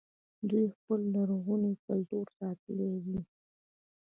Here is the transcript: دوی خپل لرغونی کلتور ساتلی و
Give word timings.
دوی 0.49 0.65
خپل 0.77 0.99
لرغونی 1.13 1.73
کلتور 1.85 2.25
ساتلی 2.37 2.85
و 2.93 2.95